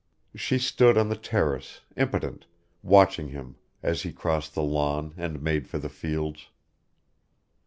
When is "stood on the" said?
0.57-1.15